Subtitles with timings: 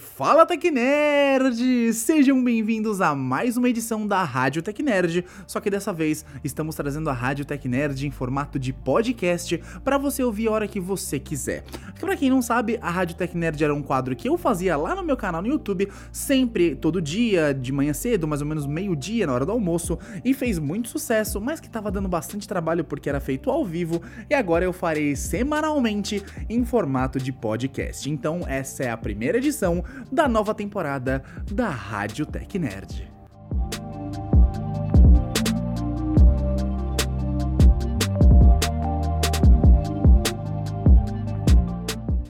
[0.00, 1.92] Fala Tecnerd!
[1.92, 7.10] Sejam bem-vindos a mais uma edição da Rádio Tecnerd, só que dessa vez estamos trazendo
[7.10, 11.64] a Rádio Tecnerd em formato de podcast para você ouvir a hora que você quiser.
[11.98, 15.02] Para quem não sabe, a Rádio Tecnerd era um quadro que eu fazia lá no
[15.02, 19.34] meu canal no YouTube, sempre, todo dia, de manhã cedo, mais ou menos meio-dia, na
[19.34, 23.20] hora do almoço, e fez muito sucesso, mas que estava dando bastante trabalho porque era
[23.20, 28.08] feito ao vivo, e agora eu farei semanalmente em formato de podcast.
[28.08, 33.19] Então, essa é a primeira edição da nova temporada da Rádio Tech Nerd.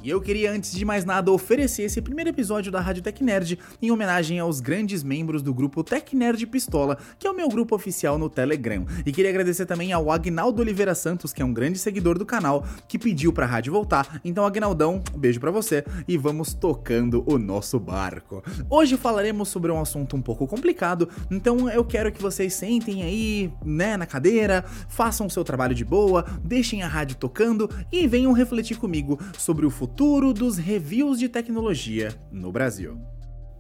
[0.09, 3.91] Eu queria, antes de mais nada, oferecer esse primeiro episódio da Rádio Tech Nerd em
[3.91, 8.17] homenagem aos grandes membros do grupo Tech Nerd Pistola, que é o meu grupo oficial
[8.17, 8.87] no Telegram.
[9.05, 12.65] E queria agradecer também ao Agnaldo Oliveira Santos, que é um grande seguidor do canal,
[12.89, 14.21] que pediu pra rádio voltar.
[14.25, 18.43] Então, Agnaldão, um beijo para você e vamos tocando o nosso barco.
[18.71, 23.52] Hoje falaremos sobre um assunto um pouco complicado, então eu quero que vocês sentem aí,
[23.63, 28.33] né, na cadeira, façam o seu trabalho de boa, deixem a rádio tocando e venham
[28.33, 32.96] refletir comigo sobre o futuro futuro dos reviews de tecnologia no Brasil.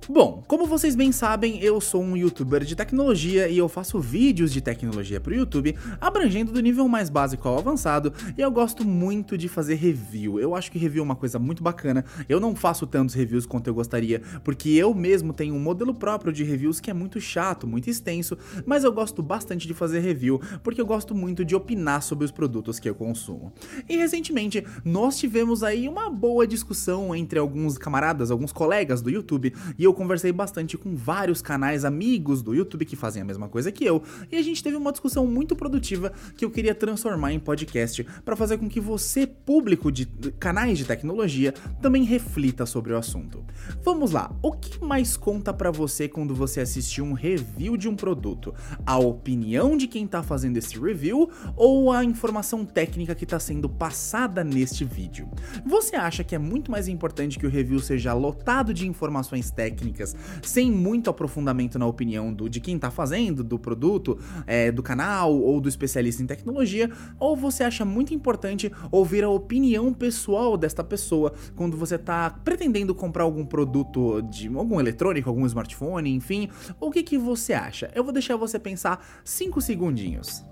[0.08, 4.52] Bom, como vocês bem sabem, eu sou um youtuber de tecnologia e eu faço vídeos
[4.52, 8.84] de tecnologia para o YouTube, abrangendo do nível mais básico ao avançado, e eu gosto
[8.84, 10.40] muito de fazer review.
[10.40, 12.04] Eu acho que review é uma coisa muito bacana.
[12.28, 16.32] Eu não faço tantos reviews quanto eu gostaria, porque eu mesmo tenho um modelo próprio
[16.32, 20.40] de reviews que é muito chato, muito extenso, mas eu gosto bastante de fazer review,
[20.62, 23.52] porque eu gosto muito de opinar sobre os produtos que eu consumo.
[23.88, 29.54] E recentemente, nós tivemos aí uma boa discussão entre alguns camaradas, alguns colegas do YouTube,
[29.78, 33.72] e eu conversei bastante com vários canais amigos do YouTube que fazem a mesma coisa
[33.72, 37.38] que eu, e a gente teve uma discussão muito produtiva que eu queria transformar em
[37.38, 40.06] podcast para fazer com que você, público de
[40.38, 43.44] canais de tecnologia, também reflita sobre o assunto.
[43.82, 47.96] Vamos lá, o que mais conta para você quando você assistir um review de um
[47.96, 48.54] produto?
[48.86, 53.68] A opinião de quem tá fazendo esse review ou a informação técnica que está sendo
[53.68, 55.28] passada neste vídeo?
[55.64, 59.79] Você acha que é muito mais importante que o review seja lotado de informações técnicas
[59.80, 64.82] técnicas, sem muito aprofundamento na opinião do, de quem está fazendo, do produto, é, do
[64.82, 70.56] canal ou do especialista em tecnologia, ou você acha muito importante ouvir a opinião pessoal
[70.56, 76.48] desta pessoa quando você está pretendendo comprar algum produto de algum eletrônico, algum smartphone, enfim,
[76.78, 77.90] o que, que você acha?
[77.94, 80.44] Eu vou deixar você pensar 5 segundinhos.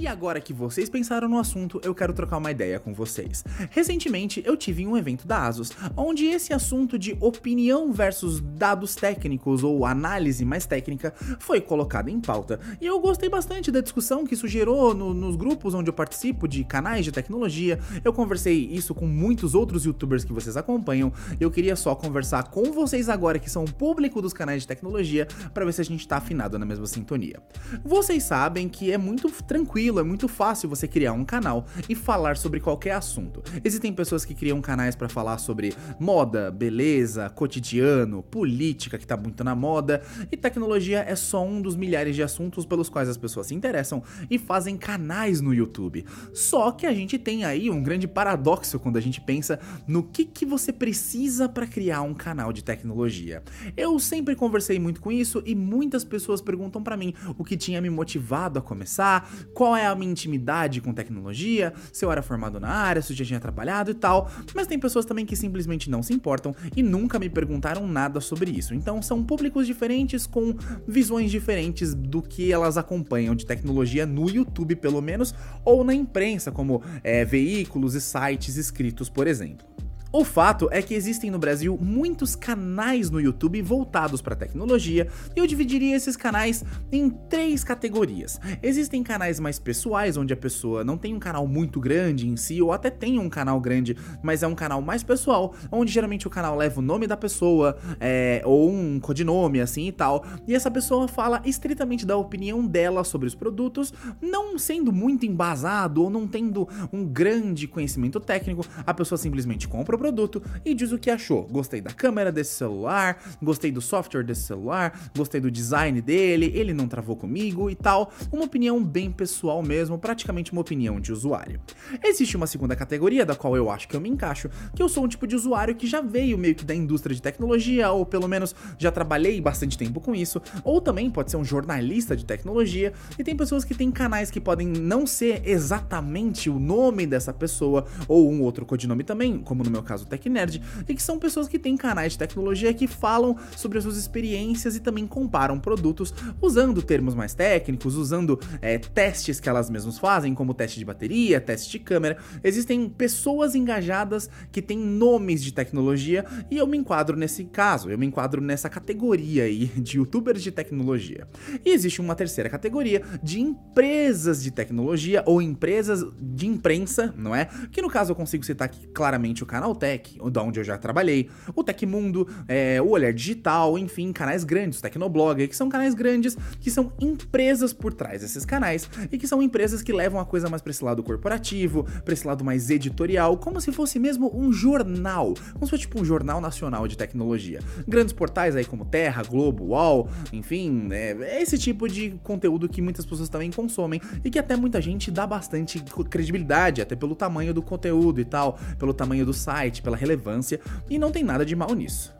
[0.00, 3.44] E agora que vocês pensaram no assunto, eu quero trocar uma ideia com vocês.
[3.70, 9.62] Recentemente eu tive um evento da Asus, onde esse assunto de opinião versus dados técnicos
[9.62, 12.58] ou análise mais técnica foi colocado em pauta.
[12.80, 16.48] E eu gostei bastante da discussão que isso gerou no, nos grupos onde eu participo
[16.48, 17.78] de canais de tecnologia.
[18.02, 21.12] Eu conversei isso com muitos outros youtubers que vocês acompanham.
[21.38, 25.66] Eu queria só conversar com vocês agora que são público dos canais de tecnologia para
[25.66, 27.38] ver se a gente tá afinado na mesma sintonia.
[27.84, 32.36] Vocês sabem que é muito tranquilo é muito fácil você criar um canal e falar
[32.36, 33.42] sobre qualquer assunto.
[33.64, 39.42] Existem pessoas que criam canais para falar sobre moda, beleza, cotidiano, política que tá muito
[39.42, 43.48] na moda, e tecnologia é só um dos milhares de assuntos pelos quais as pessoas
[43.48, 46.04] se interessam e fazem canais no YouTube.
[46.32, 50.24] Só que a gente tem aí um grande paradoxo quando a gente pensa no que,
[50.24, 53.42] que você precisa para criar um canal de tecnologia.
[53.76, 57.80] Eu sempre conversei muito com isso e muitas pessoas perguntam para mim o que tinha
[57.80, 62.60] me motivado a começar, qual é a minha intimidade com tecnologia, se eu era formado
[62.60, 65.90] na área, se eu já tinha trabalhado e tal, mas tem pessoas também que simplesmente
[65.90, 68.74] não se importam e nunca me perguntaram nada sobre isso.
[68.74, 70.54] Então são públicos diferentes com
[70.86, 76.52] visões diferentes do que elas acompanham de tecnologia no YouTube, pelo menos, ou na imprensa,
[76.52, 79.66] como é, veículos e sites escritos, por exemplo.
[80.12, 85.06] O fato é que existem no Brasil muitos canais no YouTube voltados para tecnologia
[85.36, 88.40] e eu dividiria esses canais em três categorias.
[88.60, 92.60] Existem canais mais pessoais, onde a pessoa não tem um canal muito grande em si,
[92.60, 96.30] ou até tem um canal grande, mas é um canal mais pessoal, onde geralmente o
[96.30, 100.72] canal leva o nome da pessoa é, ou um codinome assim e tal, e essa
[100.72, 106.26] pessoa fala estritamente da opinião dela sobre os produtos, não sendo muito embasado ou não
[106.26, 111.46] tendo um grande conhecimento técnico, a pessoa simplesmente compra produto e diz o que achou.
[111.46, 116.72] Gostei da câmera desse celular, gostei do software desse celular, gostei do design dele, ele
[116.72, 118.10] não travou comigo e tal.
[118.32, 121.60] Uma opinião bem pessoal mesmo, praticamente uma opinião de usuário.
[122.02, 125.04] Existe uma segunda categoria da qual eu acho que eu me encaixo, que eu sou
[125.04, 128.26] um tipo de usuário que já veio meio que da indústria de tecnologia, ou pelo
[128.26, 132.94] menos já trabalhei bastante tempo com isso, ou também pode ser um jornalista de tecnologia,
[133.18, 137.84] e tem pessoas que têm canais que podem não ser exatamente o nome dessa pessoa,
[138.08, 141.58] ou um outro codinome também, como no meu caso TechNerd, e que são pessoas que
[141.58, 146.80] têm canais de tecnologia que falam sobre as suas experiências e também comparam produtos usando
[146.80, 151.72] termos mais técnicos, usando é, testes que elas mesmas fazem, como teste de bateria, teste
[151.72, 152.18] de câmera.
[152.44, 157.98] Existem pessoas engajadas que têm nomes de tecnologia e eu me enquadro nesse caso, eu
[157.98, 161.26] me enquadro nessa categoria aí de youtubers de tecnologia.
[161.64, 167.48] E existe uma terceira categoria de empresas de tecnologia ou empresas de imprensa, não é?
[167.72, 169.46] Que no caso eu consigo citar aqui claramente o
[169.80, 174.78] Canaltech, da onde eu já trabalhei, o Tecmundo, é, o Olhar Digital, enfim, canais grandes,
[174.78, 179.26] o Tecnoblog, que são canais grandes que são empresas por trás desses canais e que
[179.26, 182.68] são empresas que levam a coisa mais para esse lado corporativo, para esse lado mais
[182.70, 186.96] editorial, como se fosse mesmo um jornal, como se fosse tipo um jornal nacional de
[186.96, 187.60] tecnologia.
[187.88, 193.06] Grandes portais aí como Terra, Globo, UOL, enfim, é esse tipo de conteúdo que muitas
[193.06, 197.62] pessoas também consomem e que até muita gente dá bastante credibilidade, até pelo tamanho do
[197.62, 200.58] conteúdo e tal, pelo tamanho do site, pela relevância,
[200.88, 202.12] e não tem nada de mal nisso.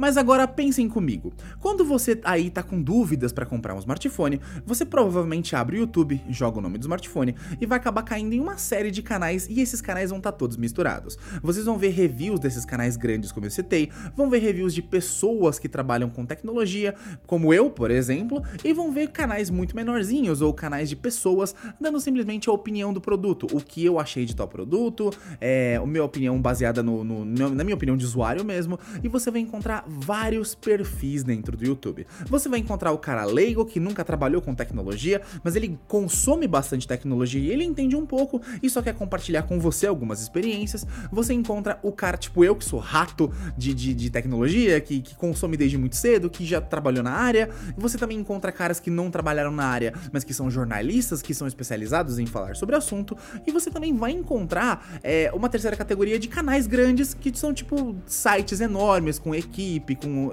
[0.00, 1.30] Mas agora pensem comigo.
[1.58, 6.18] Quando você aí tá com dúvidas para comprar um smartphone, você provavelmente abre o YouTube,
[6.30, 9.60] joga o nome do smartphone e vai acabar caindo em uma série de canais e
[9.60, 11.18] esses canais vão estar tá todos misturados.
[11.42, 15.58] Vocês vão ver reviews desses canais grandes como eu citei, vão ver reviews de pessoas
[15.58, 16.94] que trabalham com tecnologia,
[17.26, 22.00] como eu, por exemplo, e vão ver canais muito menorzinhos ou canais de pessoas dando
[22.00, 26.04] simplesmente a opinião do produto, o que eu achei de tal produto, é, a minha
[26.04, 30.54] opinião baseada no, no, na minha opinião de usuário mesmo, e você vai encontrar vários
[30.54, 32.06] perfis dentro do YouTube.
[32.28, 36.86] Você vai encontrar o cara leigo que nunca trabalhou com tecnologia, mas ele consome bastante
[36.86, 40.86] tecnologia e ele entende um pouco e só quer compartilhar com você algumas experiências.
[41.10, 45.14] Você encontra o cara tipo eu, que sou rato de, de, de tecnologia, que, que
[45.16, 47.50] consome desde muito cedo, que já trabalhou na área.
[47.76, 51.48] Você também encontra caras que não trabalharam na área, mas que são jornalistas, que são
[51.48, 53.16] especializados em falar sobre o assunto.
[53.46, 57.96] E você também vai encontrar é, uma terceira categoria de canais grandes que são tipo
[58.06, 60.30] sites enormes com equipe equipe, com,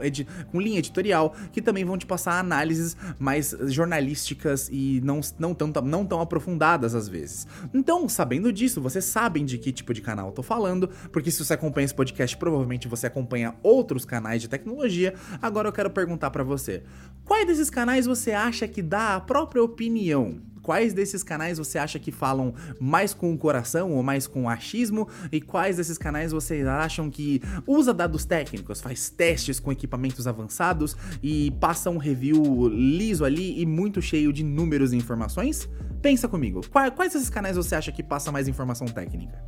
[0.51, 5.72] com linha editorial, que também vão te passar análises mais jornalísticas e não, não, tão,
[5.84, 7.48] não tão aprofundadas às vezes.
[7.74, 11.44] Então, sabendo disso, vocês sabem de que tipo de canal eu tô falando, porque se
[11.44, 15.13] você acompanha esse podcast, provavelmente você acompanha outros canais de tecnologia.
[15.42, 16.84] Agora eu quero perguntar para você:
[17.24, 20.42] quais desses canais você acha que dá a própria opinião?
[20.67, 24.49] Quais desses canais você acha que falam mais com o coração ou mais com o
[24.49, 25.07] achismo?
[25.31, 30.97] E quais desses canais vocês acham que usa dados técnicos, faz testes com equipamentos avançados
[31.23, 35.69] e passa um review liso ali e muito cheio de números e informações?
[36.01, 39.41] Pensa comigo, quais desses canais você acha que passa mais informação técnica?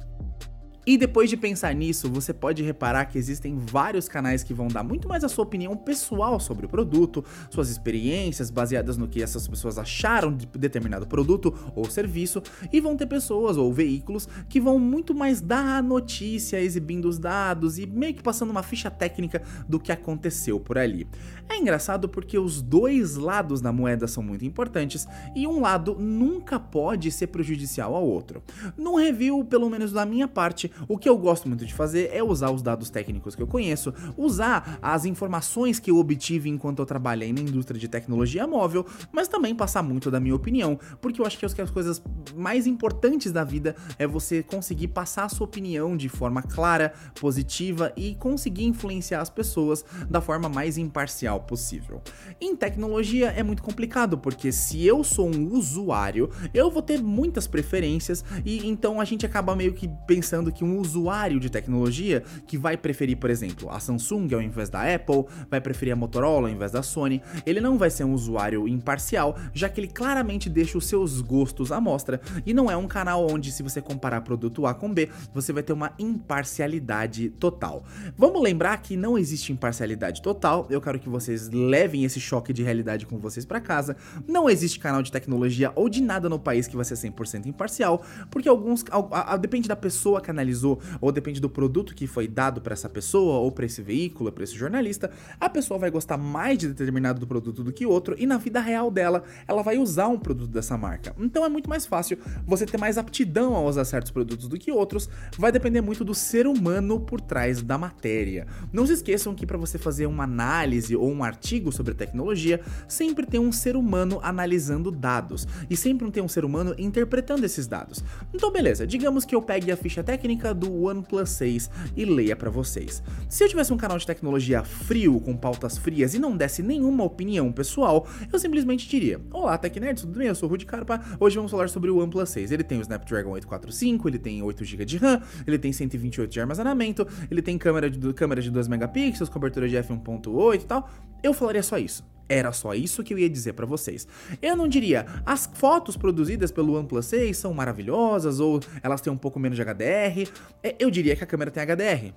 [0.89, 4.81] E depois de pensar nisso, você pode reparar que existem vários canais que vão dar
[4.81, 9.47] muito mais a sua opinião pessoal sobre o produto, suas experiências baseadas no que essas
[9.47, 12.41] pessoas acharam de determinado produto ou serviço,
[12.73, 17.19] e vão ter pessoas ou veículos que vão muito mais dar a notícia, exibindo os
[17.19, 21.07] dados e meio que passando uma ficha técnica do que aconteceu por ali.
[21.47, 26.59] É engraçado porque os dois lados da moeda são muito importantes e um lado nunca
[26.59, 28.41] pode ser prejudicial ao outro.
[28.75, 32.23] Num review, pelo menos da minha parte, o que eu gosto muito de fazer é
[32.23, 36.85] usar os dados técnicos que eu conheço, usar as informações que eu obtive enquanto eu
[36.85, 41.25] trabalhei na indústria de tecnologia móvel, mas também passar muito da minha opinião, porque eu
[41.25, 42.01] acho que as coisas
[42.35, 47.91] mais importantes da vida é você conseguir passar a sua opinião de forma clara, positiva
[47.95, 52.01] e conseguir influenciar as pessoas da forma mais imparcial possível.
[52.39, 57.47] Em tecnologia é muito complicado, porque se eu sou um usuário, eu vou ter muitas
[57.47, 62.23] preferências e então a gente acaba meio que pensando que um um usuário de tecnologia
[62.45, 66.47] que vai preferir, por exemplo, a Samsung ao invés da Apple, vai preferir a Motorola
[66.47, 70.49] ao invés da Sony, ele não vai ser um usuário imparcial, já que ele claramente
[70.49, 74.21] deixa os seus gostos à mostra e não é um canal onde, se você comparar
[74.21, 77.83] produto A com B, você vai ter uma imparcialidade total.
[78.17, 82.63] Vamos lembrar que não existe imparcialidade total, eu quero que vocês levem esse choque de
[82.63, 83.95] realidade com vocês para casa.
[84.27, 88.03] Não existe canal de tecnologia ou de nada no país que vai ser 100% imparcial,
[88.29, 92.07] porque alguns, a, a, depende da pessoa que analisa analisou, ou depende do produto que
[92.07, 95.91] foi dado para essa pessoa, ou para esse veículo, para esse jornalista, a pessoa vai
[95.91, 99.77] gostar mais de determinado produto do que outro e na vida real dela, ela vai
[99.77, 101.15] usar um produto dessa marca.
[101.19, 104.71] Então é muito mais fácil você ter mais aptidão a usar certos produtos do que
[104.71, 108.47] outros, vai depender muito do ser humano por trás da matéria.
[108.73, 113.25] Não se esqueçam que para você fazer uma análise ou um artigo sobre tecnologia, sempre
[113.25, 118.03] tem um ser humano analisando dados e sempre tem um ser humano interpretando esses dados.
[118.33, 122.49] Então beleza, digamos que eu pegue a ficha técnica do OnePlus 6 e leia para
[122.49, 123.03] vocês.
[123.27, 127.03] Se eu tivesse um canal de tecnologia frio, com pautas frias e não desse nenhuma
[127.03, 130.27] opinião pessoal, eu simplesmente diria: Olá, TechNerds, tudo bem?
[130.27, 131.01] Eu sou o Rudy Carpa.
[131.19, 132.51] Hoje vamos falar sobre o OnePlus 6.
[132.51, 136.39] Ele tem o Snapdragon 845, ele tem 8 GB de RAM, ele tem 128 de
[136.39, 140.89] armazenamento, ele tem câmera de, câmera de 2 megapixels, cobertura de f1.8 e tal.
[141.21, 142.03] Eu falaria só isso.
[142.29, 144.07] Era só isso que eu ia dizer para vocês.
[144.41, 149.17] Eu não diria, as fotos produzidas pelo OnePlus 6 são maravilhosas ou elas têm um
[149.17, 150.31] pouco menos de HDR.
[150.63, 152.13] É, eu diria que a câmera tem HDR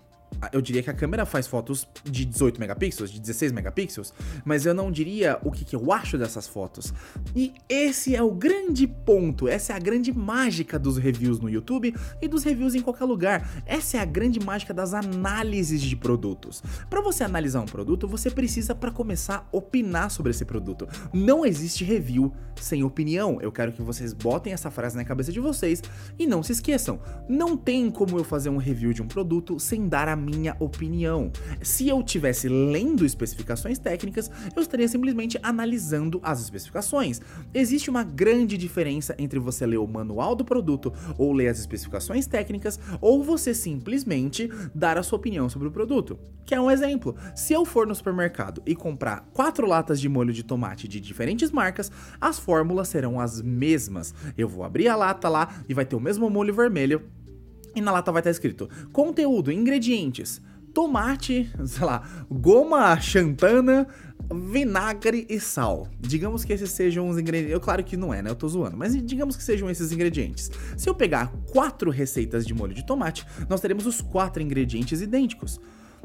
[0.52, 4.12] eu diria que a câmera faz fotos de 18 megapixels, de 16 megapixels,
[4.44, 6.92] mas eu não diria o que, que, eu acho dessas fotos.
[7.34, 11.94] E esse é o grande ponto, essa é a grande mágica dos reviews no YouTube
[12.20, 13.62] e dos reviews em qualquer lugar.
[13.66, 16.62] Essa é a grande mágica das análises de produtos.
[16.88, 20.88] Para você analisar um produto, você precisa para começar opinar sobre esse produto.
[21.12, 23.38] Não existe review sem opinião.
[23.40, 25.82] Eu quero que vocês botem essa frase na cabeça de vocês
[26.18, 27.00] e não se esqueçam.
[27.28, 31.30] Não tem como eu fazer um review de um produto sem dar a minha opinião.
[31.60, 37.20] Se eu tivesse lendo especificações técnicas, eu estaria simplesmente analisando as especificações.
[37.52, 42.26] Existe uma grande diferença entre você ler o manual do produto ou ler as especificações
[42.26, 46.18] técnicas ou você simplesmente dar a sua opinião sobre o produto.
[46.44, 47.14] Que é um exemplo.
[47.34, 51.50] Se eu for no supermercado e comprar quatro latas de molho de tomate de diferentes
[51.50, 54.14] marcas, as fórmulas serão as mesmas.
[54.36, 57.02] Eu vou abrir a lata lá e vai ter o mesmo molho vermelho
[57.74, 60.40] e na lata vai estar escrito: conteúdo, ingredientes,
[60.72, 63.86] tomate, sei lá, goma xantana,
[64.32, 65.88] vinagre e sal.
[66.00, 67.52] Digamos que esses sejam os ingredientes.
[67.52, 68.30] Eu, claro que não é, né?
[68.30, 68.76] Eu tô zoando.
[68.76, 70.50] Mas digamos que sejam esses ingredientes.
[70.76, 75.60] Se eu pegar quatro receitas de molho de tomate, nós teremos os quatro ingredientes idênticos.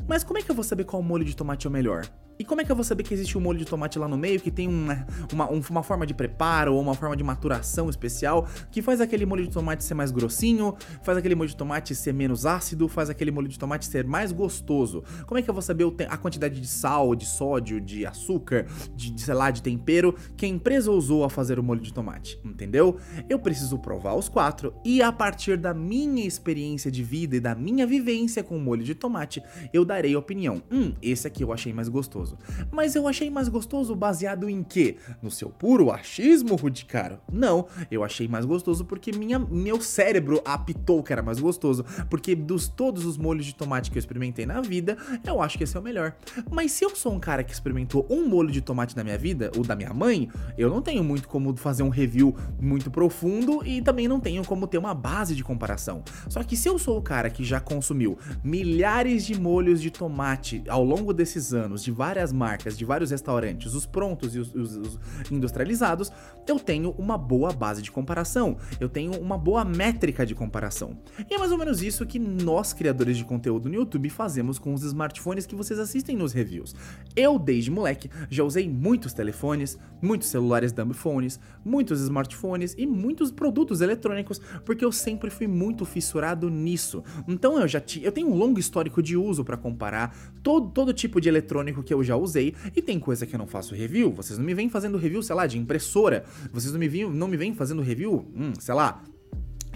[0.08, 2.06] Mas como é que eu vou saber qual molho de tomate é o melhor?
[2.40, 4.18] E como é que eu vou saber que existe um molho de tomate lá no
[4.18, 8.48] meio que tem uma, uma, uma forma de preparo ou uma forma de maturação especial
[8.72, 12.14] que faz aquele molho de tomate ser mais grossinho, faz aquele molho de tomate ser
[12.14, 15.04] menos ácido, faz aquele molho de tomate ser mais gostoso?
[15.26, 19.20] Como é que eu vou saber a quantidade de sal, de sódio, de açúcar, de,
[19.20, 22.40] sei lá, de tempero que a empresa usou a fazer o molho de tomate?
[22.46, 22.98] Entendeu?
[23.28, 27.56] Eu preciso provar os quatro e a partir da minha experiência de vida e da
[27.56, 29.42] minha vivência com o molho de tomate,
[29.74, 30.62] eu darei opinião.
[30.72, 32.38] Hum, esse aqui eu achei mais gostoso gostoso.
[32.72, 34.98] Mas eu achei mais gostoso baseado em quê?
[35.22, 37.20] No seu puro achismo, Rudicaro?
[37.32, 41.86] Não, eu achei mais gostoso porque minha, meu cérebro apitou que era mais gostoso.
[42.10, 45.64] Porque dos todos os molhos de tomate que eu experimentei na vida, eu acho que
[45.64, 46.16] esse é o melhor.
[46.52, 49.52] Mas se eu sou um cara que experimentou um molho de tomate na minha vida,
[49.58, 53.82] o da minha mãe, eu não tenho muito como fazer um review muito profundo e
[53.82, 56.04] também não tenho como ter uma base de comparação.
[56.30, 60.64] Só que se eu sou o cara que já consumiu milhares de molhos de tomate
[60.68, 64.54] ao longo desses anos, de várias várias marcas, de vários restaurantes, os prontos e os,
[64.56, 65.00] os, os
[65.32, 66.12] industrializados,
[66.48, 70.98] eu tenho uma boa base de comparação, eu tenho uma boa métrica de comparação.
[71.30, 74.74] E é mais ou menos isso que nós, criadores de conteúdo no YouTube, fazemos com
[74.74, 76.76] os smartphones que vocês assistem nos reviews.
[77.16, 83.82] Eu, desde moleque, já usei muitos telefones, muitos celulares dumbphones, muitos smartphones e muitos produtos
[83.82, 87.04] eletrônicos, porque eu sempre fui muito fissurado nisso.
[87.28, 91.22] Então eu já eu tenho um longo histórico de uso para comparar todo, todo tipo
[91.22, 94.12] de eletrônico que eu já usei e tem coisa que eu não faço review.
[94.12, 96.26] Vocês não me vêm fazendo review, sei lá, de impressora.
[96.52, 99.04] Vocês não me vêm, não me vêm fazendo review, hum, sei lá,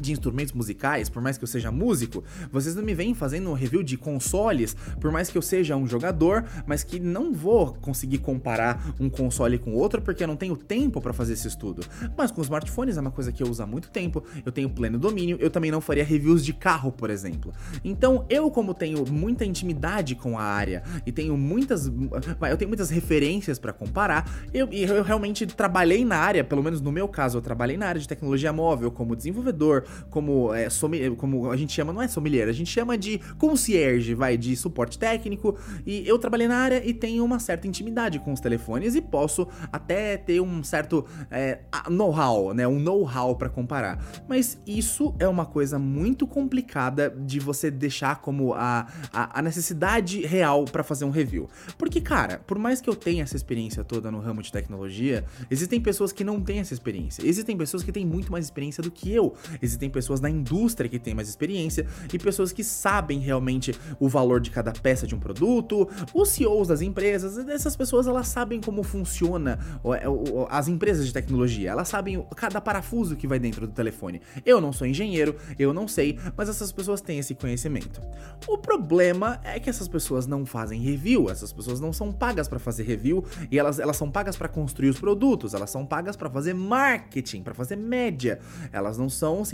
[0.01, 3.53] de instrumentos musicais, por mais que eu seja músico, vocês não me vêm fazendo um
[3.53, 8.17] review de consoles, por mais que eu seja um jogador, mas que não vou conseguir
[8.17, 11.85] comparar um console com outro porque eu não tenho tempo para fazer esse estudo.
[12.17, 14.97] Mas com smartphones é uma coisa que eu uso há muito tempo, eu tenho pleno
[14.97, 17.53] domínio, eu também não faria reviews de carro, por exemplo.
[17.83, 21.85] Então, eu como tenho muita intimidade com a área e tenho muitas
[22.49, 26.91] eu tenho muitas referências para comparar, eu, eu realmente trabalhei na área, pelo menos no
[26.91, 30.67] meu caso, eu trabalhei na área de tecnologia móvel como desenvolvedor, como, é,
[31.17, 34.97] como a gente chama, não é sommelier, a gente chama de concierge, vai, de suporte
[34.97, 35.57] técnico.
[35.85, 39.47] E eu trabalhei na área e tenho uma certa intimidade com os telefones e posso
[39.71, 42.67] até ter um certo é, know-how, né?
[42.67, 44.03] Um know-how para comparar.
[44.27, 50.21] Mas isso é uma coisa muito complicada de você deixar como a, a, a necessidade
[50.25, 51.49] real para fazer um review.
[51.77, 55.79] Porque, cara, por mais que eu tenha essa experiência toda no ramo de tecnologia, existem
[55.79, 57.25] pessoas que não têm essa experiência.
[57.25, 59.35] Existem pessoas que têm muito mais experiência do que eu.
[59.71, 64.41] Existem pessoas na indústria que têm mais experiência e pessoas que sabem realmente o valor
[64.41, 65.87] de cada peça de um produto.
[66.13, 70.03] Os CEOs das empresas, essas pessoas elas sabem como funciona é,
[70.49, 71.71] as empresas de tecnologia.
[71.71, 74.21] Elas sabem cada parafuso que vai dentro do telefone.
[74.45, 78.01] Eu não sou engenheiro, eu não sei, mas essas pessoas têm esse conhecimento.
[78.47, 82.59] O problema é que essas pessoas não fazem review, essas pessoas não são pagas para
[82.59, 86.29] fazer review e elas, elas são pagas para construir os produtos, elas são pagas para
[86.29, 88.39] fazer marketing, para fazer média.
[88.71, 89.45] Elas não são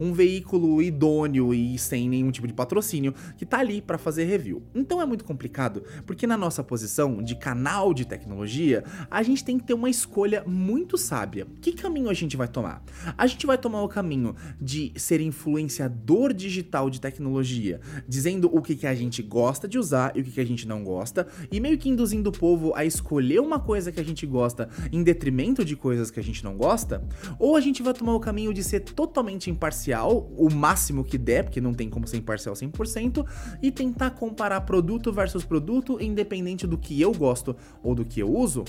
[0.00, 4.62] um veículo idôneo e sem nenhum tipo de patrocínio que tá ali para fazer review.
[4.74, 9.58] Então é muito complicado, porque na nossa posição de canal de tecnologia, a gente tem
[9.58, 11.46] que ter uma escolha muito sábia.
[11.60, 12.82] Que caminho a gente vai tomar?
[13.16, 18.76] A gente vai tomar o caminho de ser influenciador digital de tecnologia, dizendo o que,
[18.76, 21.60] que a gente gosta de usar e o que, que a gente não gosta, e
[21.60, 25.64] meio que induzindo o povo a escolher uma coisa que a gente gosta em detrimento
[25.64, 27.02] de coisas que a gente não gosta,
[27.38, 29.13] ou a gente vai tomar o caminho de ser totalmente
[29.50, 33.24] imparcial, o máximo que der, porque não tem como ser imparcial 100%,
[33.62, 38.32] e tentar comparar produto versus produto, independente do que eu gosto ou do que eu
[38.34, 38.64] uso,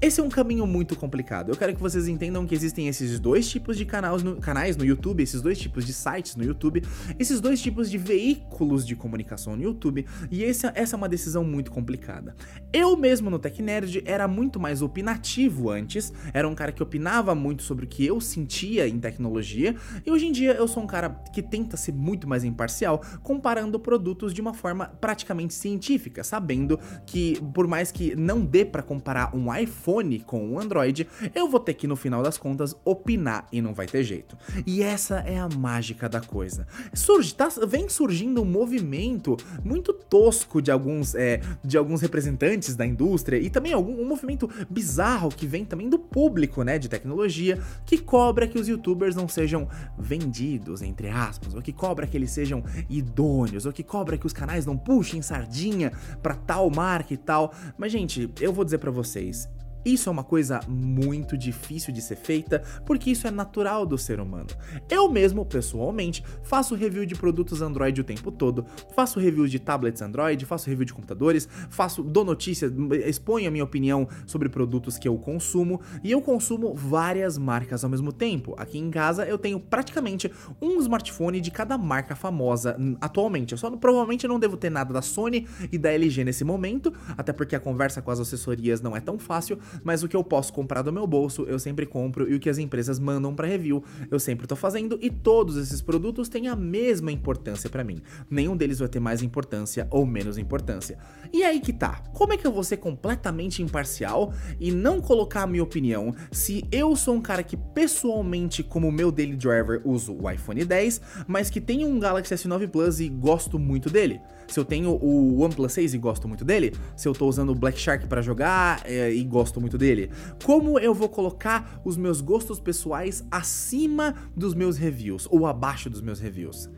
[0.00, 1.50] esse é um caminho muito complicado.
[1.50, 4.84] Eu quero que vocês entendam que existem esses dois tipos de canais no, canais no
[4.84, 6.82] YouTube, esses dois tipos de sites no YouTube,
[7.18, 11.70] esses dois tipos de veículos de comunicação no YouTube, e essa, é uma decisão muito
[11.70, 12.36] complicada.
[12.72, 17.34] Eu mesmo no Tech Nerd era muito mais opinativo antes, era um cara que opinava
[17.34, 19.74] muito sobre o que eu sentia em tecnologia,
[20.04, 23.80] e hoje em dia eu sou um cara que tenta ser muito mais imparcial, comparando
[23.80, 29.34] produtos de uma forma praticamente científica, sabendo que por mais que não dê para comparar
[29.34, 33.46] um iPhone iPhone com o Android, eu vou ter que no final das contas opinar
[33.52, 34.36] e não vai ter jeito.
[34.66, 36.66] E essa é a mágica da coisa.
[36.94, 42.86] Surge, tá, vem surgindo um movimento muito tosco de alguns, é, de alguns representantes da
[42.86, 47.60] indústria e também algum, um movimento bizarro que vem também do público, né, de tecnologia,
[47.84, 49.68] que cobra que os youtubers não sejam
[49.98, 54.32] vendidos, entre aspas, ou que cobra que eles sejam idôneos, ou que cobra que os
[54.32, 55.92] canais não puxem sardinha
[56.22, 57.52] para tal marca e tal.
[57.76, 59.48] Mas gente, eu vou dizer para vocês,
[59.86, 64.20] isso é uma coisa muito difícil de ser feita, porque isso é natural do ser
[64.20, 64.48] humano.
[64.90, 70.02] Eu mesmo, pessoalmente, faço review de produtos Android o tempo todo, faço review de tablets
[70.02, 72.72] Android, faço review de computadores, faço dou notícias,
[73.04, 77.90] exponho a minha opinião sobre produtos que eu consumo e eu consumo várias marcas ao
[77.90, 78.54] mesmo tempo.
[78.58, 83.52] Aqui em casa eu tenho praticamente um smartphone de cada marca famosa atualmente.
[83.52, 87.32] Eu só provavelmente não devo ter nada da Sony e da LG nesse momento, até
[87.32, 90.52] porque a conversa com as assessorias não é tão fácil, mas o que eu posso
[90.52, 93.82] comprar do meu bolso, eu sempre compro, e o que as empresas mandam para review,
[94.10, 98.00] eu sempre tô fazendo, e todos esses produtos têm a mesma importância para mim.
[98.30, 100.98] Nenhum deles vai ter mais importância ou menos importância.
[101.32, 102.02] E aí que tá.
[102.12, 106.64] Como é que eu vou ser completamente imparcial e não colocar a minha opinião se
[106.70, 111.50] eu sou um cara que pessoalmente, como meu daily driver, uso o iPhone 10, mas
[111.50, 114.20] que tem um Galaxy S9 Plus e gosto muito dele?
[114.48, 116.72] Se eu tenho o OnePlus 6 e gosto muito dele?
[116.96, 120.10] Se eu tô usando o Black Shark para jogar é, e gosto muito dele.
[120.44, 126.00] Como eu vou colocar os meus gostos pessoais acima dos meus reviews ou abaixo dos
[126.00, 126.70] meus reviews?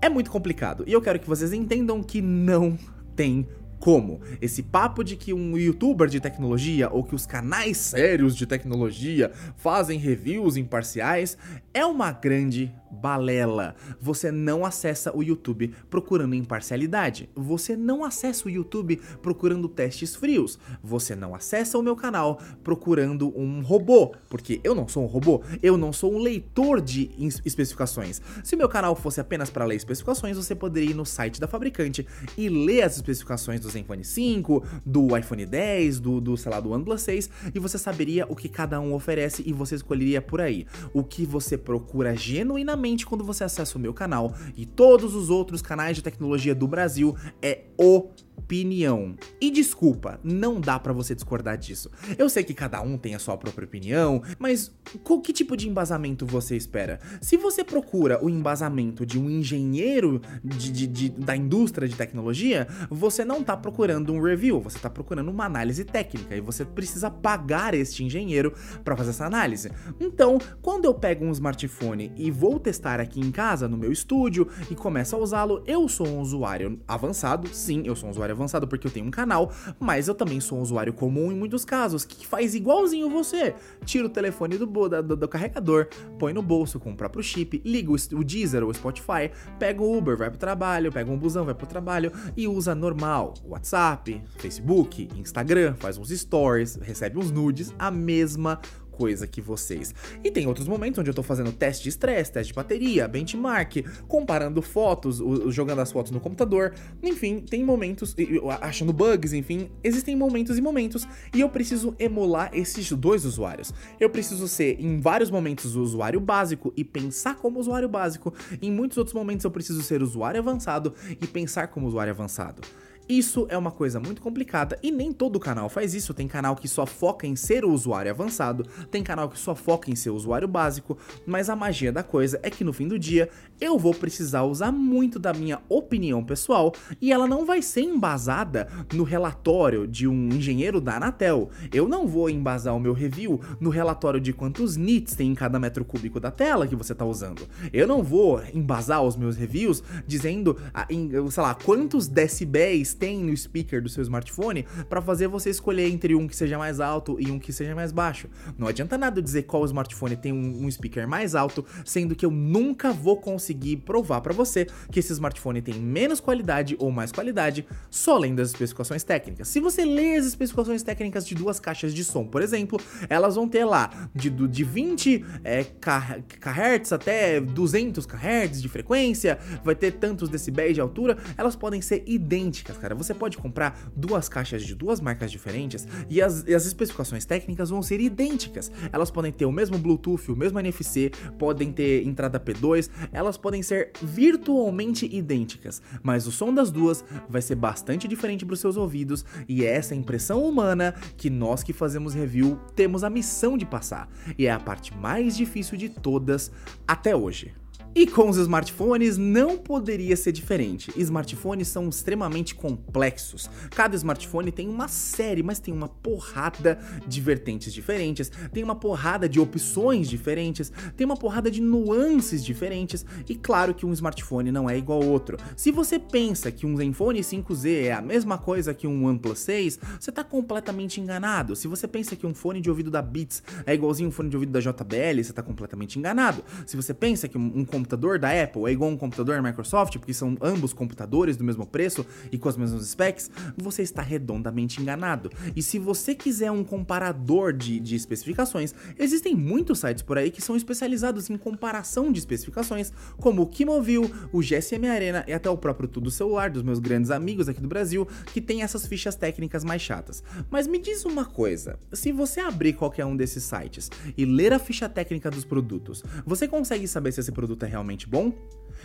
[0.00, 2.76] É muito complicado e eu quero que vocês entendam que não
[3.14, 3.46] tem
[3.82, 4.20] como?
[4.40, 9.32] Esse papo de que um youtuber de tecnologia ou que os canais sérios de tecnologia
[9.56, 11.36] fazem reviews imparciais
[11.74, 13.74] é uma grande balela.
[14.00, 17.28] Você não acessa o YouTube procurando imparcialidade.
[17.34, 20.58] Você não acessa o YouTube procurando testes frios.
[20.80, 25.42] Você não acessa o meu canal procurando um robô, porque eu não sou um robô,
[25.60, 27.10] eu não sou um leitor de
[27.44, 28.20] especificações.
[28.44, 31.48] Se o meu canal fosse apenas para ler especificações, você poderia ir no site da
[31.48, 36.60] fabricante e ler as especificações do Zenfone 5, do iPhone 10, do, do sei lá,
[36.60, 40.40] do OnePlus 6 e você saberia o que cada um oferece e você escolheria por
[40.40, 40.66] aí.
[40.92, 45.62] O que você procura genuinamente quando você acessa o meu canal e todos os outros
[45.62, 48.10] canais de tecnologia do Brasil é o
[48.52, 49.14] opinião.
[49.40, 51.90] E desculpa, não dá para você discordar disso.
[52.18, 54.70] Eu sei que cada um tem a sua própria opinião, mas
[55.02, 57.00] qual que tipo de embasamento você espera?
[57.22, 62.68] Se você procura o embasamento de um engenheiro de, de, de, da indústria de tecnologia,
[62.90, 67.10] você não tá procurando um review, você tá procurando uma análise técnica e você precisa
[67.10, 68.52] pagar este engenheiro
[68.84, 69.70] para fazer essa análise.
[69.98, 74.46] Então, quando eu pego um smartphone e vou testar aqui em casa, no meu estúdio,
[74.70, 78.34] e começo a usá-lo, eu sou um usuário avançado, sim, eu sou um usuário usuário
[78.42, 81.64] avançado porque eu tenho um canal, mas eu também sou um usuário comum em muitos
[81.64, 83.54] casos, que faz igualzinho você.
[83.84, 87.90] Tira o telefone do, do, do carregador, põe no bolso com o próprio chip, liga
[87.90, 91.44] o, o Deezer ou o Spotify, pega o Uber, vai pro trabalho, pega um busão,
[91.44, 93.34] vai pro trabalho e usa normal.
[93.44, 98.60] WhatsApp, Facebook, Instagram, faz uns stories, recebe uns nudes, a mesma
[98.92, 99.92] coisa que vocês.
[100.22, 103.78] E tem outros momentos onde eu tô fazendo teste de estresse, teste de bateria, benchmark,
[104.06, 106.74] comparando fotos, jogando as fotos no computador.
[107.02, 108.14] Enfim, tem momentos,
[108.60, 111.08] achando bugs, enfim, existem momentos e momentos.
[111.34, 113.72] E eu preciso emular esses dois usuários.
[113.98, 118.32] Eu preciso ser, em vários momentos, o usuário básico e pensar como usuário básico.
[118.60, 122.62] Em muitos outros momentos, eu preciso ser usuário avançado e pensar como usuário avançado.
[123.08, 126.14] Isso é uma coisa muito complicada e nem todo canal faz isso.
[126.14, 129.90] Tem canal que só foca em ser o usuário avançado, tem canal que só foca
[129.90, 132.98] em ser o usuário básico, mas a magia da coisa é que no fim do
[132.98, 133.28] dia
[133.60, 138.68] eu vou precisar usar muito da minha opinião pessoal e ela não vai ser embasada
[138.92, 141.50] no relatório de um engenheiro da Anatel.
[141.72, 145.58] Eu não vou embasar o meu review no relatório de quantos nits tem em cada
[145.58, 147.48] metro cúbico da tela que você está usando.
[147.72, 150.86] Eu não vou embasar os meus reviews dizendo, ah,
[151.30, 156.14] sei lá, quantos decibéis tem no speaker do seu smartphone para fazer você escolher entre
[156.14, 158.28] um que seja mais alto e um que seja mais baixo.
[158.58, 162.30] Não adianta nada dizer qual smartphone tem um, um speaker mais alto, sendo que eu
[162.30, 167.66] nunca vou conseguir provar para você que esse smartphone tem menos qualidade ou mais qualidade
[167.90, 169.48] só lendo as especificações técnicas.
[169.48, 173.48] Se você lê as especificações técnicas de duas caixas de som, por exemplo, elas vão
[173.48, 180.28] ter lá de, de 20 é, kHz até 200 kHz de frequência, vai ter tantos
[180.28, 182.94] decibéis de altura, elas podem ser idênticas, cara.
[182.96, 187.70] Você pode comprar duas caixas de duas marcas diferentes e as, e as especificações técnicas
[187.70, 188.70] vão ser idênticas.
[188.92, 193.62] Elas podem ter o mesmo Bluetooth, o mesmo NFC, podem ter entrada P2, elas podem
[193.62, 198.76] ser virtualmente idênticas, mas o som das duas vai ser bastante diferente para os seus
[198.76, 203.64] ouvidos e é essa impressão humana que nós que fazemos review temos a missão de
[203.64, 204.08] passar.
[204.36, 206.50] E é a parte mais difícil de todas
[206.86, 207.61] até hoje.
[207.94, 210.90] E com os smartphones não poderia ser diferente.
[210.96, 213.50] Smartphones são extremamente complexos.
[213.70, 219.28] Cada smartphone tem uma série, mas tem uma porrada de vertentes diferentes, tem uma porrada
[219.28, 223.04] de opções diferentes, tem uma porrada de nuances diferentes.
[223.28, 225.36] E claro que um smartphone não é igual ao outro.
[225.54, 229.78] Se você pensa que um Zenfone 5Z é a mesma coisa que um OnePlus 6,
[230.00, 231.54] você está completamente enganado.
[231.54, 234.36] Se você pensa que um fone de ouvido da Beats é igualzinho um fone de
[234.36, 236.42] ouvido da JBL, você está completamente enganado.
[236.64, 239.98] Se você pensa que um, um computador da Apple é igual um computador da Microsoft,
[239.98, 244.80] porque são ambos computadores do mesmo preço e com as mesmas specs, você está redondamente
[244.80, 245.30] enganado.
[245.56, 250.40] E se você quiser um comparador de, de especificações, existem muitos sites por aí que
[250.40, 255.56] são especializados em comparação de especificações, como o Kimovil, o GSM Arena e até o
[255.56, 259.64] próprio Tudo Celular, dos meus grandes amigos aqui do Brasil, que tem essas fichas técnicas
[259.64, 260.22] mais chatas.
[260.50, 264.58] Mas me diz uma coisa, se você abrir qualquer um desses sites e ler a
[264.58, 268.32] ficha técnica dos produtos, você consegue saber se esse produto é realmente bom?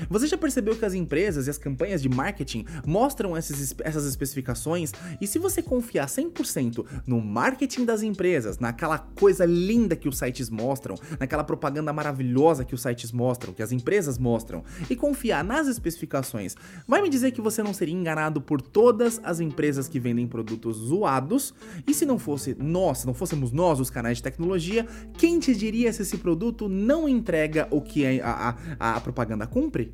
[0.10, 4.92] Você já percebeu que as empresas e as campanhas de marketing mostram essas, essas especificações?
[5.20, 10.50] E se você confiar 100% no marketing das empresas, naquela coisa linda que os sites
[10.50, 15.68] mostram, naquela propaganda maravilhosa que os sites mostram, que as empresas mostram, e confiar nas
[15.68, 16.56] especificações,
[16.88, 20.78] vai me dizer que você não seria enganado por todas as empresas que vendem produtos
[20.78, 21.54] zoados?
[21.86, 24.86] E se não fosse nós, se não fôssemos nós os canais de tecnologia,
[25.18, 29.87] quem te diria se esse produto não entrega o que a, a, a propaganda cumpre?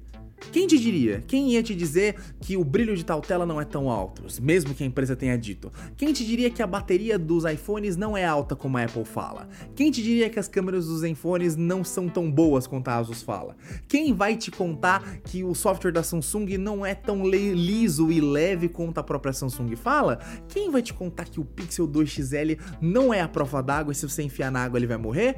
[0.51, 1.23] Quem te diria?
[1.27, 4.73] Quem ia te dizer que o brilho de tal tela não é tão alto, mesmo
[4.73, 5.71] que a empresa tenha dito?
[5.97, 9.47] Quem te diria que a bateria dos iPhones não é alta como a Apple fala?
[9.75, 13.21] Quem te diria que as câmeras dos iPhones não são tão boas quanto a Asus
[13.21, 13.55] fala?
[13.87, 18.69] Quem vai te contar que o software da Samsung não é tão liso e leve
[18.69, 20.19] quanto a própria Samsung fala?
[20.47, 23.95] Quem vai te contar que o Pixel 2 XL não é a prova d'água e
[23.95, 25.37] se você enfiar na água ele vai morrer?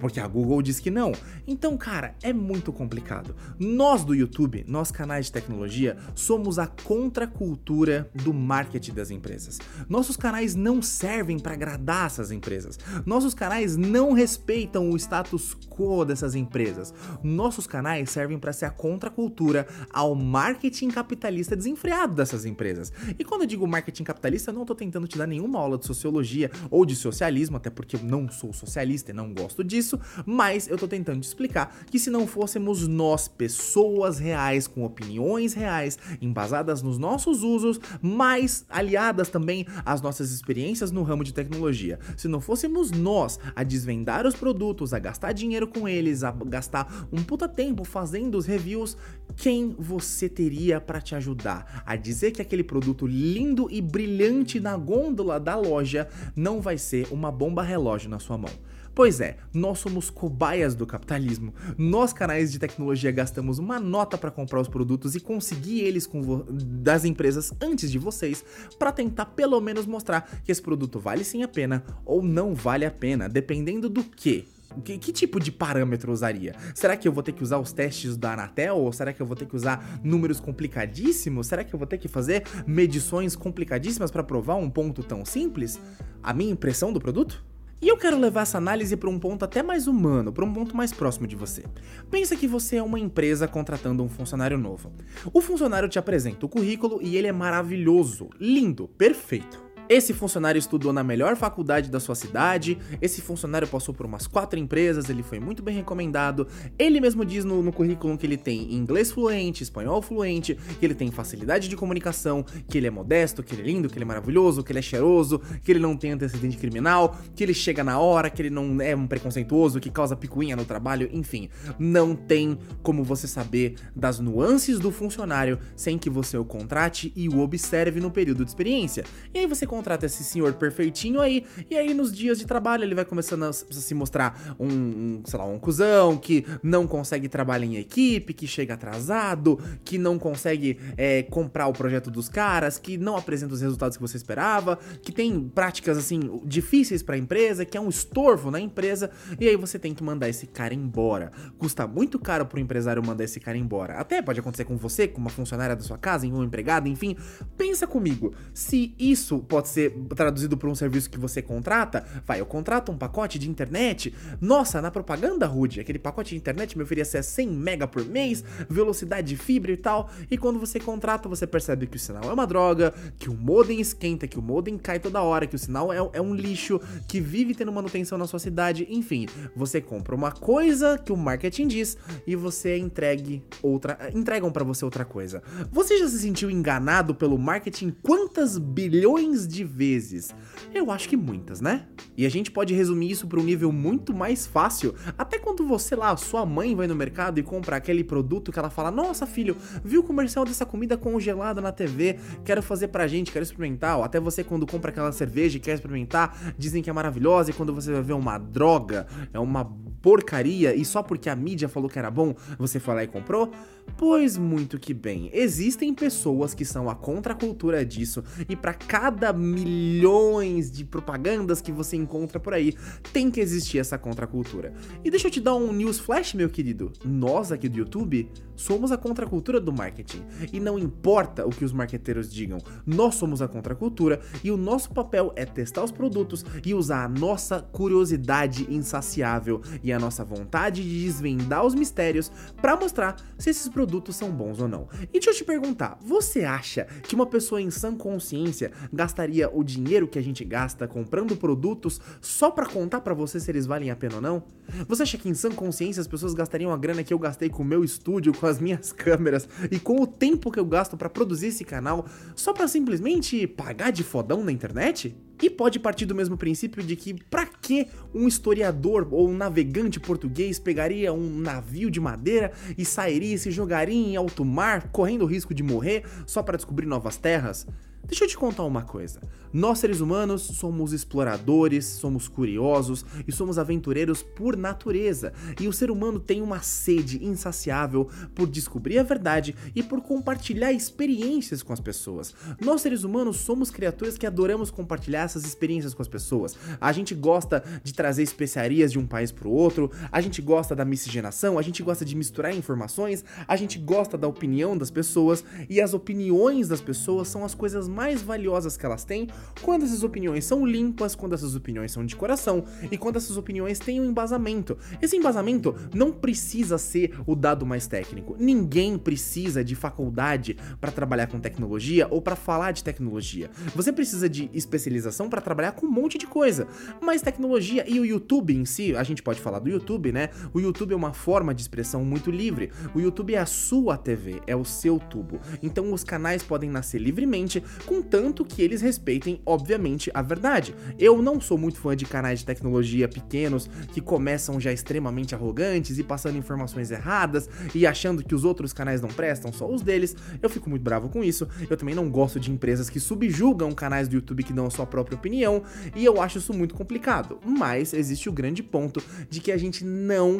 [0.00, 1.12] Porque a Google diz que não.
[1.46, 3.34] Então, cara, é muito complicado.
[3.58, 9.58] Nós do YouTube, nós canais de tecnologia, somos a contracultura do marketing das empresas.
[9.88, 12.78] Nossos canais não servem para agradar essas empresas.
[13.04, 16.92] Nossos canais não respeitam o status quo dessas empresas.
[17.22, 22.92] Nossos canais servem para ser a contracultura ao marketing capitalista desenfreado dessas empresas.
[23.18, 25.86] E quando eu digo marketing capitalista, eu não estou tentando te dar nenhuma aula de
[25.86, 30.68] sociologia ou de socialismo, até porque eu não sou socialista e não gosto disso, mas
[30.68, 35.54] eu estou tentando te explicar que se não fôssemos nós, pessoas pessoas reais, com opiniões
[35.54, 41.98] reais, embasadas nos nossos usos, mas aliadas também às nossas experiências no ramo de tecnologia.
[42.16, 47.08] Se não fôssemos nós a desvendar os produtos, a gastar dinheiro com eles, a gastar
[47.12, 48.96] um puta tempo fazendo os reviews,
[49.36, 54.76] quem você teria para te ajudar a dizer que aquele produto lindo e brilhante na
[54.76, 58.52] gôndola da loja não vai ser uma bomba relógio na sua mão?
[58.94, 61.54] Pois é, nós somos cobaias do capitalismo.
[61.78, 66.08] Nós, canais de tecnologia, gastamos uma nota para comprar os produtos e conseguir eles
[66.50, 68.44] das empresas antes de vocês,
[68.78, 72.84] para tentar pelo menos mostrar que esse produto vale sim a pena ou não vale
[72.84, 74.46] a pena, dependendo do que.
[74.84, 76.54] Que, que, tipo de parâmetro usaria?
[76.74, 78.78] Será que eu vou ter que usar os testes da Anatel?
[78.78, 81.46] Ou será que eu vou ter que usar números complicadíssimos?
[81.46, 85.78] Será que eu vou ter que fazer medições complicadíssimas para provar um ponto tão simples?
[86.22, 87.44] A minha impressão do produto?
[87.82, 90.76] E eu quero levar essa análise para um ponto até mais humano, para um ponto
[90.76, 91.64] mais próximo de você.
[92.08, 94.92] Pensa que você é uma empresa contratando um funcionário novo.
[95.32, 99.61] O funcionário te apresenta o currículo e ele é maravilhoso, lindo, perfeito.
[99.88, 104.58] Esse funcionário estudou na melhor faculdade da sua cidade, esse funcionário passou por umas quatro
[104.58, 106.46] empresas, ele foi muito bem recomendado.
[106.78, 110.94] Ele mesmo diz no, no currículo que ele tem inglês fluente, espanhol fluente, que ele
[110.94, 114.06] tem facilidade de comunicação, que ele é modesto, que ele é lindo, que ele é
[114.06, 117.98] maravilhoso, que ele é cheiroso, que ele não tem antecedente criminal, que ele chega na
[117.98, 121.48] hora, que ele não é um preconceituoso, que causa picuinha no trabalho, enfim.
[121.78, 127.28] Não tem como você saber das nuances do funcionário sem que você o contrate e
[127.28, 129.04] o observe no período de experiência.
[129.34, 132.94] E aí você contrata esse senhor perfeitinho aí, e aí nos dias de trabalho ele
[132.94, 137.64] vai começando a se mostrar um, um sei lá, um cuzão que não consegue trabalhar
[137.64, 142.98] em equipe, que chega atrasado, que não consegue é, comprar o projeto dos caras, que
[142.98, 147.64] não apresenta os resultados que você esperava, que tem práticas assim difíceis para a empresa,
[147.64, 151.32] que é um estorvo na empresa, e aí você tem que mandar esse cara embora.
[151.56, 153.94] Custa muito caro pro empresário mandar esse cara embora.
[153.94, 157.16] Até pode acontecer com você, com uma funcionária da sua casa, em um empregado, enfim.
[157.56, 162.46] Pensa comigo, se isso pode ser traduzido por um serviço que você contrata, vai, eu
[162.46, 167.22] contrato um pacote de internet, nossa, na propaganda rude, aquele pacote de internet me oferecia
[167.22, 171.86] 100 mega por mês, velocidade de fibra e tal, e quando você contrata, você percebe
[171.86, 175.22] que o sinal é uma droga, que o modem esquenta, que o modem cai toda
[175.22, 178.86] hora, que o sinal é, é um lixo, que vive tendo manutenção na sua cidade,
[178.90, 181.96] enfim, você compra uma coisa que o marketing diz
[182.26, 185.42] e você entregue outra, entregam para você outra coisa.
[185.70, 187.94] Você já se sentiu enganado pelo marketing?
[188.02, 190.34] Quantas bilhões de vezes?
[190.72, 191.86] Eu acho que muitas, né?
[192.16, 194.94] E a gente pode resumir isso para um nível muito mais fácil.
[195.18, 198.70] Até quando você lá, sua mãe vai no mercado e compra aquele produto que ela
[198.70, 202.18] fala: Nossa, filho, viu o comercial dessa comida congelada na TV?
[202.44, 203.98] Quero fazer pra gente, quero experimentar.
[203.98, 207.50] Ou até você, quando compra aquela cerveja e quer experimentar, dizem que é maravilhosa.
[207.50, 209.64] E quando você vai ver uma droga, é uma
[210.02, 213.50] porcaria e só porque a mídia falou que era bom, você foi lá e comprou?
[213.96, 220.70] Pois muito que bem, existem pessoas que são a contracultura disso e para cada milhões
[220.70, 222.74] de propagandas que você encontra por aí,
[223.12, 224.72] tem que existir essa contracultura.
[225.04, 226.92] E deixa eu te dar um news flash, meu querido.
[227.04, 231.72] Nós aqui do YouTube somos a contracultura do marketing e não importa o que os
[231.72, 236.74] marqueteiros digam, nós somos a contracultura e o nosso papel é testar os produtos e
[236.74, 243.16] usar a nossa curiosidade insaciável e a nossa vontade de desvendar os mistérios para mostrar
[243.38, 244.88] se esses produtos são bons ou não.
[245.12, 249.62] E deixa eu te perguntar, você acha que uma pessoa em sã consciência gastaria o
[249.64, 253.90] dinheiro que a gente gasta comprando produtos só para contar para você se eles valem
[253.90, 254.42] a pena ou não?
[254.88, 257.62] Você acha que em sã consciência as pessoas gastariam a grana que eu gastei com
[257.62, 261.08] o meu estúdio, com as minhas câmeras e com o tempo que eu gasto para
[261.08, 265.16] produzir esse canal só para simplesmente pagar de fodão na internet?
[265.42, 269.98] E pode partir do mesmo princípio de que para que um historiador ou um navegante
[269.98, 275.22] português pegaria um navio de madeira e sairia e se jogaria em alto mar, correndo
[275.22, 277.66] o risco de morrer só para descobrir novas terras?
[278.06, 279.20] Deixa eu te contar uma coisa.
[279.52, 285.32] Nós seres humanos somos exploradores, somos curiosos e somos aventureiros por natureza.
[285.60, 290.72] E o ser humano tem uma sede insaciável por descobrir a verdade e por compartilhar
[290.72, 292.34] experiências com as pessoas.
[292.64, 296.56] Nós seres humanos somos criaturas que adoramos compartilhar essas experiências com as pessoas.
[296.80, 300.74] A gente gosta de trazer especiarias de um país para o outro, a gente gosta
[300.74, 305.44] da miscigenação, a gente gosta de misturar informações, a gente gosta da opinião das pessoas
[305.68, 309.28] e as opiniões das pessoas são as coisas mais valiosas que elas têm
[309.62, 313.78] quando essas opiniões são limpas, quando essas opiniões são de coração e quando essas opiniões
[313.78, 314.76] têm um embasamento.
[315.00, 318.36] Esse embasamento não precisa ser o dado mais técnico.
[318.38, 323.50] Ninguém precisa de faculdade para trabalhar com tecnologia ou para falar de tecnologia.
[323.74, 326.66] Você precisa de especialização para trabalhar com um monte de coisa.
[327.00, 330.30] Mas tecnologia e o YouTube em si, a gente pode falar do YouTube, né?
[330.52, 332.70] O YouTube é uma forma de expressão muito livre.
[332.94, 335.40] O YouTube é a sua TV, é o seu tubo.
[335.62, 340.74] Então os canais podem nascer livremente contanto que eles respeitem, obviamente, a verdade.
[340.98, 345.98] Eu não sou muito fã de canais de tecnologia pequenos que começam já extremamente arrogantes
[345.98, 350.16] e passando informações erradas e achando que os outros canais não prestam, só os deles.
[350.40, 351.48] Eu fico muito bravo com isso.
[351.68, 354.86] Eu também não gosto de empresas que subjugam canais do YouTube que dão a sua
[354.86, 355.62] própria opinião
[355.94, 357.38] e eu acho isso muito complicado.
[357.44, 360.38] Mas existe o grande ponto de que a gente não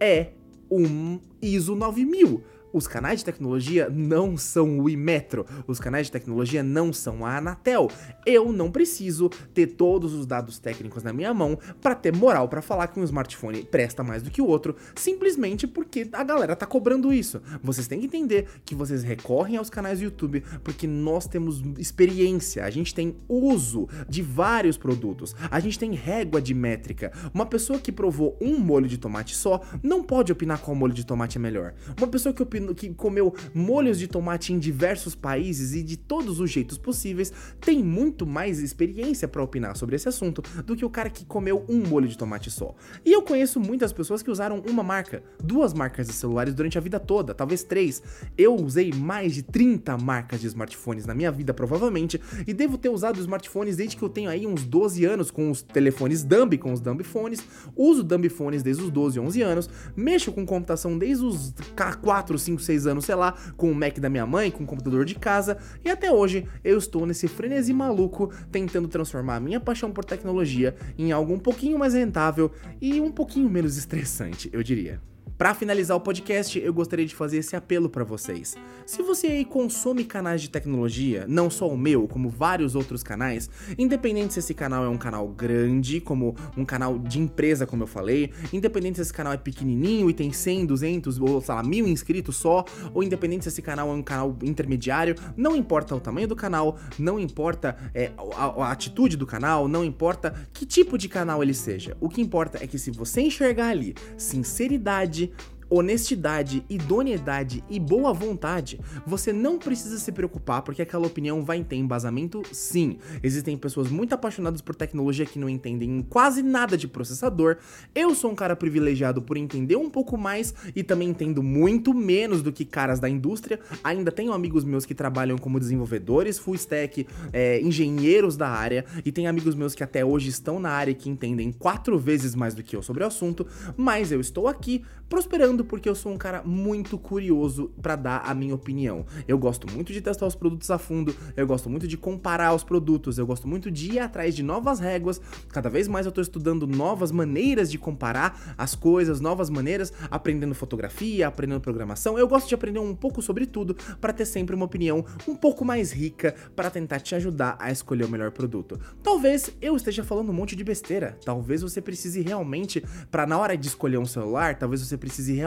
[0.00, 0.30] é
[0.70, 2.55] um ISO 9000.
[2.76, 7.38] Os canais de tecnologia não são o Imetro, os canais de tecnologia não são a
[7.38, 7.90] Anatel.
[8.26, 12.60] Eu não preciso ter todos os dados técnicos na minha mão para ter moral para
[12.60, 16.66] falar que um smartphone presta mais do que o outro, simplesmente porque a galera tá
[16.66, 17.40] cobrando isso.
[17.62, 22.62] Vocês têm que entender que vocês recorrem aos canais do YouTube porque nós temos experiência,
[22.62, 27.10] a gente tem uso de vários produtos, a gente tem régua de métrica.
[27.32, 31.06] Uma pessoa que provou um molho de tomate só não pode opinar qual molho de
[31.06, 31.72] tomate é melhor.
[31.96, 36.40] Uma pessoa que opina que comeu molhos de tomate em diversos países e de todos
[36.40, 40.90] os jeitos possíveis, tem muito mais experiência para opinar sobre esse assunto do que o
[40.90, 42.74] cara que comeu um molho de tomate só.
[43.04, 46.80] E eu conheço muitas pessoas que usaram uma marca, duas marcas de celulares durante a
[46.80, 48.02] vida toda, talvez três.
[48.36, 52.88] Eu usei mais de 30 marcas de smartphones na minha vida, provavelmente, e devo ter
[52.88, 56.72] usado smartphones desde que eu tenho aí uns 12 anos com os telefones Dumb, com
[56.72, 57.40] os Dumb phones,
[57.76, 61.54] uso Dumb phones desde os 12, 11 anos, mexo com computação desde os
[62.02, 65.04] 4, 5, 6 anos, sei lá, com o Mac da minha mãe, com o computador
[65.04, 69.90] de casa, e até hoje eu estou nesse frenesi maluco tentando transformar a minha paixão
[69.90, 75.00] por tecnologia em algo um pouquinho mais rentável e um pouquinho menos estressante, eu diria.
[75.38, 78.56] Para finalizar o podcast, eu gostaria de fazer esse apelo para vocês.
[78.86, 83.50] Se você aí consome canais de tecnologia, não só o meu, como vários outros canais,
[83.76, 87.86] independente se esse canal é um canal grande, como um canal de empresa, como eu
[87.86, 91.86] falei, independente se esse canal é pequenininho e tem 100, 200 ou sei lá, mil
[91.86, 96.28] inscritos só, ou independente se esse canal é um canal intermediário, não importa o tamanho
[96.28, 101.10] do canal, não importa é, a, a atitude do canal, não importa que tipo de
[101.10, 101.94] canal ele seja.
[102.00, 108.12] O que importa é que se você enxergar ali sinceridade, verdade honestidade, idoneidade e boa
[108.12, 112.98] vontade, você não precisa se preocupar porque aquela opinião vai ter embasamento sim.
[113.22, 117.56] Existem pessoas muito apaixonadas por tecnologia que não entendem quase nada de processador.
[117.94, 122.42] Eu sou um cara privilegiado por entender um pouco mais e também entendo muito menos
[122.42, 123.58] do que caras da indústria.
[123.82, 129.10] Ainda tenho amigos meus que trabalham como desenvolvedores, full stack, é, engenheiros da área e
[129.10, 132.54] tem amigos meus que até hoje estão na área e que entendem quatro vezes mais
[132.54, 136.16] do que eu sobre o assunto, mas eu estou aqui prosperando porque eu sou um
[136.16, 139.04] cara muito curioso para dar a minha opinião.
[139.26, 142.64] Eu gosto muito de testar os produtos a fundo, eu gosto muito de comparar os
[142.64, 145.20] produtos, eu gosto muito de ir atrás de novas réguas.
[145.48, 150.54] Cada vez mais eu tô estudando novas maneiras de comparar as coisas, novas maneiras, aprendendo
[150.54, 152.18] fotografia, aprendendo programação.
[152.18, 155.64] Eu gosto de aprender um pouco sobre tudo para ter sempre uma opinião um pouco
[155.64, 158.78] mais rica para tentar te ajudar a escolher o melhor produto.
[159.02, 161.18] Talvez eu esteja falando um monte de besteira.
[161.24, 165.45] Talvez você precise realmente para na hora de escolher um celular, talvez você precise realmente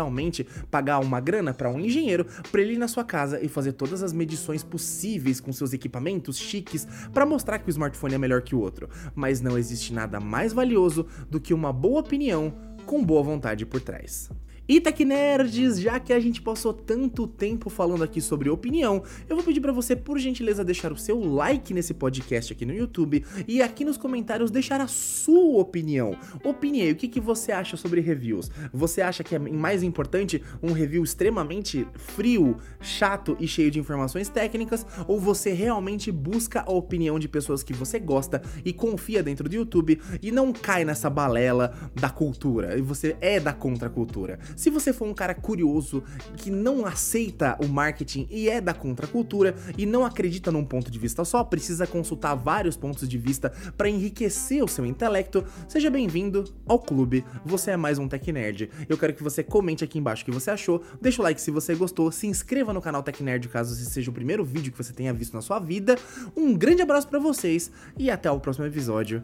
[0.69, 4.03] pagar uma grana para um engenheiro para ele ir na sua casa e fazer todas
[4.03, 8.55] as medições possíveis com seus equipamentos chiques para mostrar que o smartphone é melhor que
[8.55, 8.89] o outro.
[9.15, 12.53] Mas não existe nada mais valioso do que uma boa opinião
[12.85, 14.29] com boa vontade por trás.
[14.69, 19.35] E Tech Nerds, já que a gente passou tanto tempo falando aqui sobre opinião, eu
[19.35, 23.25] vou pedir para você, por gentileza, deixar o seu like nesse podcast aqui no YouTube
[23.47, 26.15] e aqui nos comentários deixar a sua opinião.
[26.43, 28.51] Opinião, o que, que você acha sobre reviews?
[28.71, 34.29] Você acha que é mais importante um review extremamente frio, chato e cheio de informações
[34.29, 34.85] técnicas?
[35.07, 39.55] Ou você realmente busca a opinião de pessoas que você gosta e confia dentro do
[39.55, 42.77] YouTube e não cai nessa balela da cultura?
[42.77, 44.37] E você é da contracultura?
[44.59, 46.03] Se você for um cara curioso,
[46.35, 50.99] que não aceita o marketing e é da contracultura e não acredita num ponto de
[50.99, 56.43] vista só, precisa consultar vários pontos de vista para enriquecer o seu intelecto, seja bem-vindo
[56.67, 57.23] ao clube.
[57.45, 58.69] Você é mais um Tech Nerd.
[58.89, 61.51] Eu quero que você comente aqui embaixo o que você achou, deixa o like se
[61.51, 64.77] você gostou, se inscreva no canal Tech Nerd caso esse seja o primeiro vídeo que
[64.77, 65.97] você tenha visto na sua vida.
[66.35, 69.23] Um grande abraço para vocês e até o próximo episódio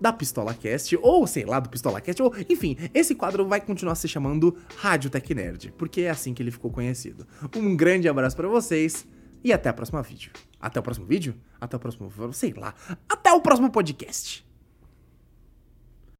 [0.00, 3.94] da Pistola Cast, ou sei lá, do Pistola Cast, ou enfim, esse quadro vai continuar
[3.94, 7.26] se chamando Rádio Tech Nerd, porque é assim que ele ficou conhecido.
[7.54, 9.06] Um grande abraço para vocês
[9.42, 10.32] e até o próximo vídeo.
[10.60, 11.34] Até o próximo vídeo?
[11.60, 12.74] Até o próximo, sei lá,
[13.08, 14.45] até o próximo podcast.